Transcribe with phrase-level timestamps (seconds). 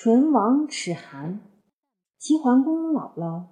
[0.00, 1.40] 唇亡齿寒。
[2.20, 3.48] 齐桓公老了，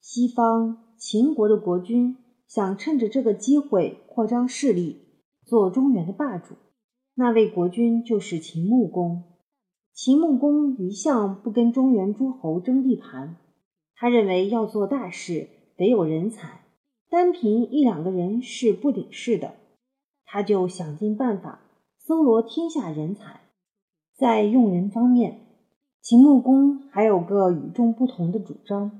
[0.00, 2.16] 西方秦国的国君
[2.48, 4.96] 想趁着这个机会扩张势力，
[5.44, 6.54] 做中原的霸主。
[7.14, 9.24] 那位国君就是秦穆公。
[9.92, 13.36] 秦穆公一向不跟中原诸侯争地盘，
[13.94, 16.62] 他认为要做大事得有人才，
[17.10, 19.56] 单凭一两个人是不顶事的。
[20.24, 21.60] 他就想尽办法
[21.98, 23.42] 搜罗天下人才。
[24.16, 25.49] 在用人方面，
[26.02, 28.90] 秦穆公还有个与众不同的主张。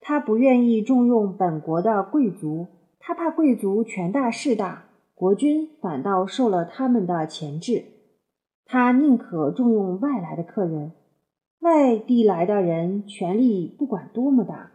[0.00, 2.66] 他不愿意重用本国的贵族，
[2.98, 7.84] 他怕贵族权大势大，国君反倒受了他们的钳制。
[8.64, 10.92] 他宁可重用外来的客人，
[11.60, 14.72] 外地来的人权力不管多么大，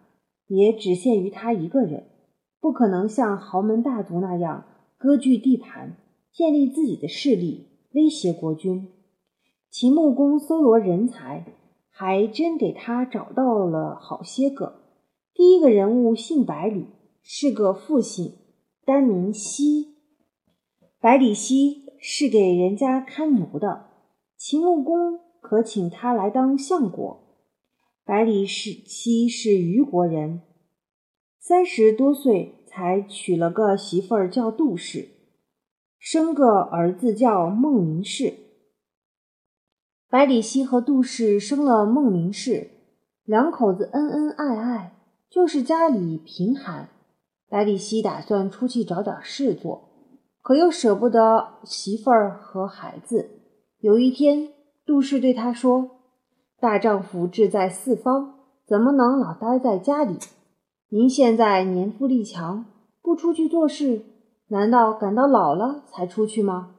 [0.47, 2.05] 也只限于他一个人。
[2.61, 4.65] 不可能像豪门大族那样
[4.97, 5.97] 割据地盘，
[6.31, 8.87] 建立自己的势力，威胁国君。
[9.71, 11.45] 秦穆公搜罗人才，
[11.89, 14.81] 还真给他找到了好些个。
[15.33, 16.87] 第一个人物姓百里，
[17.23, 18.33] 是个复姓，
[18.83, 19.95] 单名西。
[20.99, 23.85] 百里奚是给人家看牛的，
[24.35, 27.21] 秦穆公可请他来当相国。
[28.03, 30.41] 百里奚是虞国人。
[31.39, 35.07] 三十多岁才娶了个媳妇儿，叫杜氏，
[35.97, 38.40] 生个儿子叫孟明氏。
[40.11, 42.71] 百里奚和杜氏生了孟明氏，
[43.23, 44.93] 两口子恩恩爱爱，
[45.29, 46.89] 就是家里贫寒。
[47.47, 49.87] 百里奚打算出去找点事做，
[50.41, 53.29] 可又舍不得媳妇儿和孩子。
[53.79, 54.49] 有一天，
[54.85, 55.89] 杜氏对他说
[56.59, 58.33] ：“大丈夫志在四方，
[58.67, 60.17] 怎么能老待在家里？”
[60.91, 62.65] 您现在年富力强，
[63.01, 64.01] 不出去做事，
[64.49, 66.75] 难道赶到老了才出去吗？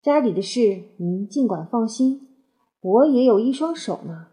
[0.00, 2.28] 家里的事您尽管放心，
[2.80, 4.28] 我也有一双手呢。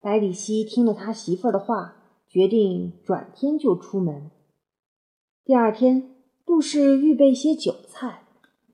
[0.00, 1.96] 百里奚听了他媳妇儿的话，
[2.28, 4.30] 决定转天就出门。
[5.44, 6.14] 第二天，
[6.44, 8.22] 杜氏预备些酒菜，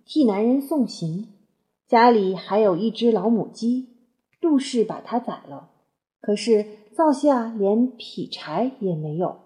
[0.04, 1.28] 替男人送行。
[1.87, 3.88] 家里还有一只老母鸡，
[4.41, 5.71] 杜氏把它宰了，
[6.21, 9.41] 可是灶下连劈柴也没有。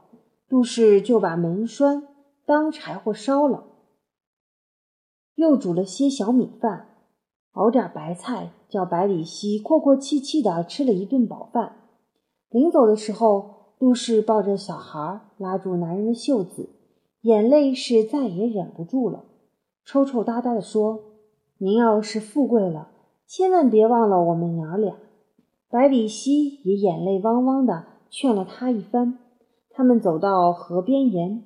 [0.48, 2.06] 杜氏就把门栓
[2.44, 3.64] 当柴火烧了，
[5.34, 6.88] 又煮了些小米饭，
[7.52, 11.76] 熬点白菜，叫百里奚阔阔气气的吃了一顿饱饭。
[12.50, 16.70] 临走的时候，杜氏抱着小孩，拉住男人的袖子，
[17.22, 19.24] 眼泪是再也忍不住了，
[19.84, 21.00] 抽抽搭搭的说
[21.58, 22.88] ：“您要是富贵了，
[23.26, 24.96] 千万别忘了我们娘俩。”
[25.68, 29.18] 百里奚也眼泪汪汪的劝了他一番。
[29.70, 31.42] 他们走到河边沿，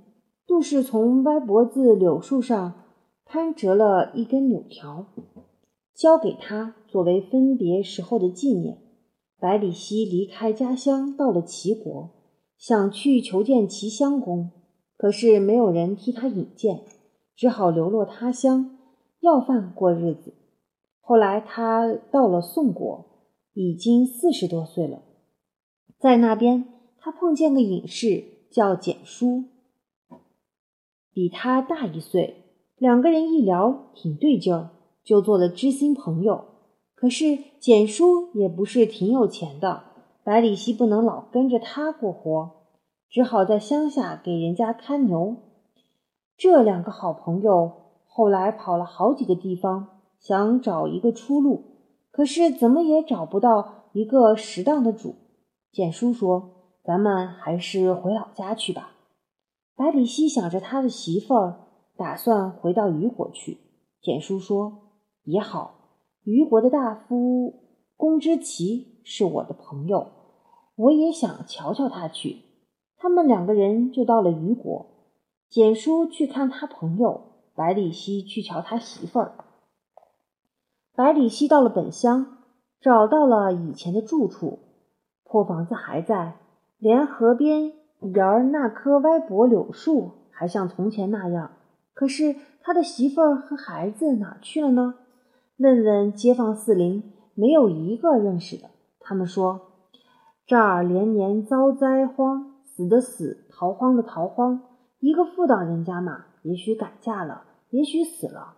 [0.47, 2.75] 杜氏从歪脖子柳树上
[3.25, 5.07] 攀折了一根柳条，
[5.95, 8.79] 交给他作为分别时候的纪念。
[9.39, 12.11] 百里奚离开家乡，到了齐国，
[12.59, 14.51] 想去求见齐襄公，
[14.97, 16.83] 可是没有人替他引荐，
[17.35, 18.79] 只好流落他乡，
[19.21, 20.35] 要饭过日子。
[21.01, 23.07] 后来他到了宋国，
[23.55, 25.03] 已经四十多岁了，
[25.99, 26.67] 在那边。
[27.03, 29.45] 他碰见个隐士，叫简叔，
[31.15, 32.45] 比他大一岁。
[32.77, 36.50] 两个人一聊，挺对劲儿，就做了知心朋友。
[37.01, 39.85] 可是简叔也不是挺有钱的，
[40.23, 42.51] 百里奚不能老跟着他过活，
[43.09, 45.37] 只好在乡下给人家看牛。
[46.37, 47.73] 这两个好朋友
[48.07, 51.65] 后来跑了好几个地方，想找一个出路，
[52.11, 55.15] 可是怎么也找不到一个适当的主。
[55.73, 56.57] 简叔说。
[56.83, 58.93] 咱们还是回老家去吧。
[59.77, 63.59] 百里奚想着他的媳妇儿，打算回到虞国去。
[64.01, 64.95] 简叔说
[65.25, 65.80] ：“也好，
[66.25, 67.55] 虞国的大夫
[67.97, 70.09] 公之奇是我的朋友，
[70.77, 72.43] 我也想瞧瞧他去。”
[72.97, 74.87] 他们两个人就到了虞国。
[75.49, 77.23] 简叔去看他朋友，
[77.55, 79.33] 百里奚去瞧他媳妇儿。
[80.95, 82.39] 百里奚到了本乡，
[82.81, 84.59] 找到了以前的住处，
[85.25, 86.37] 破房子还在。
[86.79, 87.73] 连河边
[88.15, 91.53] 沿儿那棵歪脖柳树还像从前那样，
[91.95, 94.95] 可是他的媳妇儿和孩子哪去了呢？
[95.61, 98.71] 问问街坊四邻，没有一个认识的。
[98.99, 99.61] 他们说
[100.49, 104.63] ：“这儿连年遭灾荒，死的死，逃荒的逃荒。
[105.01, 108.55] 一个妇道人家嘛，也许改嫁了，也许死了。”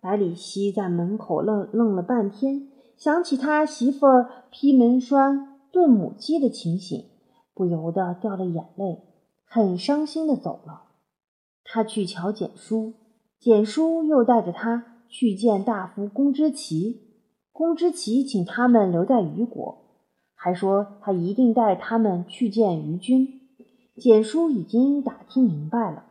[0.00, 7.06] 百里奚在门口愣愣了半天，想起他媳妇儿劈门栓炖母鸡的情形。
[7.54, 9.02] 不由得掉了眼泪，
[9.44, 10.82] 很伤心的走了。
[11.64, 12.94] 他去瞧简叔，
[13.40, 17.02] 简叔又带着他去见大夫公之奇。
[17.52, 19.78] 公之奇请他们留在虞国，
[20.34, 23.40] 还说他一定带他们去见虞君。
[23.96, 26.04] 简叔已经打听明白了，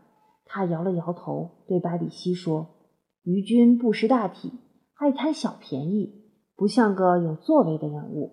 [0.45, 2.67] 他摇了摇头，对百里奚说
[3.21, 4.53] ：“虞君不识大体，
[4.95, 6.23] 爱贪小便宜，
[6.55, 8.31] 不像个有作为的人物。”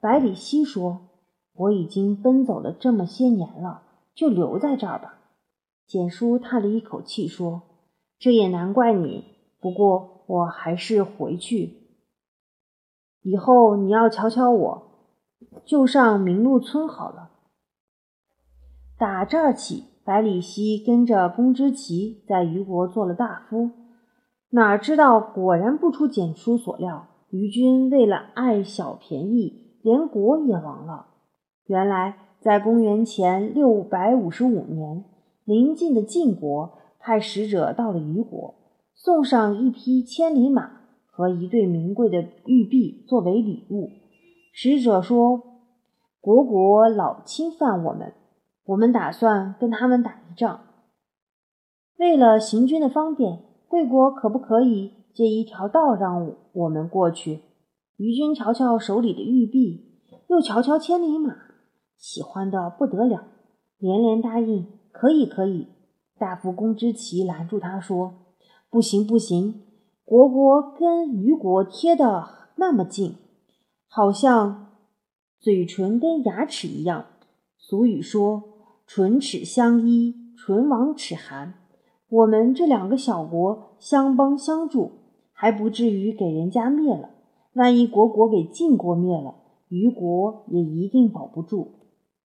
[0.00, 1.08] 百里奚说
[1.52, 3.82] ：“我已经奔走了这么些年了，
[4.14, 5.18] 就留在这儿吧。”
[5.86, 7.62] 简叔叹了一口气说
[8.18, 9.24] ：“这也难怪你，
[9.60, 11.76] 不过我还是回去。
[13.22, 14.82] 以后你要瞧瞧我，
[15.64, 17.30] 就上明禄村好了。”
[18.98, 23.70] 打这儿起，百里奚跟着公之奇在虞国做了大夫。
[24.50, 29.60] 哪知道，果然不出简叔所料，虞军为了爱小便宜。
[29.82, 31.06] 连国也亡了。
[31.64, 35.06] 原来，在公元前六百五十五年，
[35.44, 38.56] 邻近的晋国派使者到了虞国，
[39.02, 40.72] 送上一匹千里马
[41.06, 43.88] 和一对名贵的玉璧作为礼物。
[44.52, 45.42] 使者说
[46.20, 48.12] ：“国国老侵犯我们，
[48.66, 50.60] 我们打算跟他们打一仗。
[51.96, 53.38] 为了行军的方便，
[53.68, 57.40] 贵国可不可以借一条道让我们过去？”
[57.96, 61.34] 于君瞧瞧手里的玉璧，又瞧瞧千里马，
[61.96, 63.28] 喜欢的不得了，
[63.78, 65.68] 连连答应：“可以，可以。”
[66.20, 68.12] 大夫公之奇拦住他说
[68.70, 69.62] ：“不行，不行，
[70.04, 72.24] 国国跟虞国贴的
[72.54, 73.16] 那么近，
[73.88, 74.68] 好像
[75.40, 77.06] 嘴唇跟牙齿一样。
[77.58, 78.44] 俗语说
[78.86, 81.54] ‘唇齿相依，唇亡齿寒’，
[82.08, 84.92] 我们这两个小国相帮相助，
[85.32, 87.10] 还不至于给人家灭了。”
[87.54, 89.34] 万一国国给晋国灭了，
[89.68, 91.72] 虞国也一定保不住。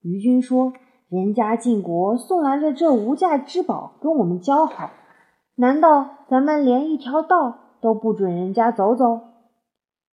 [0.02, 0.74] 虞君说
[1.08, 4.90] ：“人家晋国送来了这无价之宝，跟我们交好，
[5.56, 9.20] 难道咱们连一条道都不准人家走走？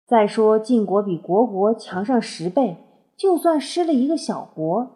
[0.06, 2.76] 再说晋国比国国强上十倍，
[3.16, 4.90] 就算失了一个小国，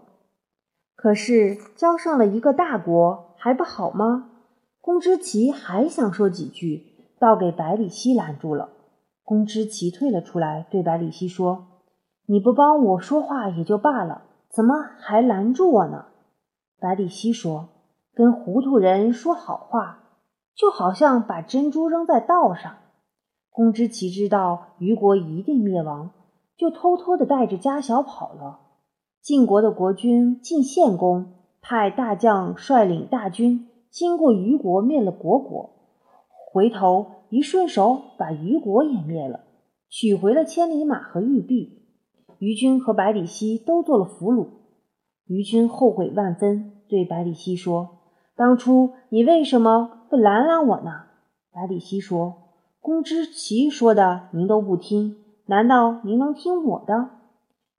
[0.96, 4.30] 可是交上了一个大国，还不好吗？”
[4.82, 8.68] 公之奇还想说几句，倒给百里奚拦住了。
[9.22, 11.66] 公之奇退了出来，对百里奚说
[12.28, 16.04] ：“你不帮我说话也就罢了，怎么还拦住我呢？”
[16.78, 17.70] 百里奚说
[18.12, 20.03] ：“跟糊涂人说好话，
[20.56, 22.76] 就好像把珍珠扔在道上。”
[23.50, 26.10] 公之奇知道虞国一定灭亡，
[26.56, 28.60] 就偷偷的带着家小跑了。
[29.22, 35.70] 晋国的国君晋献公派大将率领大军经过虞国，灭了虢国，
[36.52, 37.06] 回头。
[37.30, 39.40] 一顺手把虞国也灭了，
[39.88, 41.82] 取回了千里马和玉璧。
[42.38, 44.46] 虞军和百里奚都做了俘虏。
[45.26, 47.98] 虞军后悔万分，对百里奚说
[48.36, 51.06] ：“当初你为什么不拦拦我呢？”
[51.50, 52.34] 百里奚说
[52.78, 55.16] ：“公之奇说的您都不听，
[55.46, 57.10] 难道您能听我的？”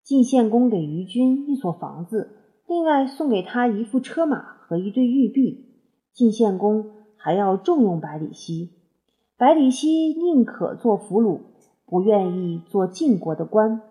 [0.03, 2.35] 晋献公给虞军一所房子，
[2.67, 5.79] 另外送给他一副车马和一对玉璧。
[6.11, 8.69] 晋献公还要重用百里奚。
[9.37, 11.39] 百里奚宁可做俘虏，
[11.85, 13.81] 不愿意做晋国的官。